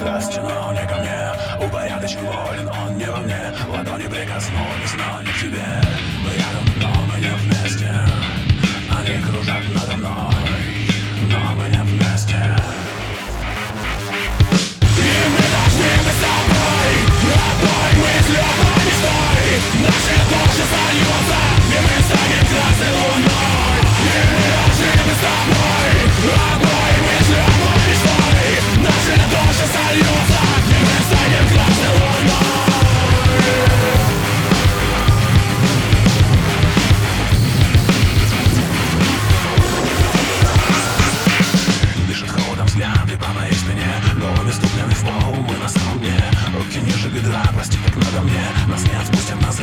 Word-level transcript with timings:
Страсти, 0.00 0.38
но 0.38 0.72
не 0.72 0.86
ко 0.88 0.96
мне. 0.96 1.66
Упорядочен 1.66 2.20
волен, 2.20 2.70
он 2.70 2.96
не 2.96 3.04
во 3.04 3.18
мне. 3.18 3.52
Ладони 3.68 4.04
прикоснулись, 4.04 4.94
но 4.96 5.20
не 5.20 5.30
к 5.30 5.38
тебе. 5.38 5.62
Мы 6.24 6.30
рядом, 6.40 6.64
но 6.80 6.88
мы 7.12 7.20
не 7.20 7.28
вместе 7.28 7.59
Снова 45.00 45.34
мы 45.34 45.56
на 45.56 45.68
самом 45.68 45.98
дне 46.00 46.22
Руки 46.54 46.78
ниже 46.80 47.08
бедра, 47.08 47.42
прости, 47.54 47.78
так 47.86 47.96
надо 47.96 48.20
мне. 48.22 48.42
Нас 48.68 48.82
не 48.84 48.94
отпустят 48.94 49.40
назад 49.40 49.59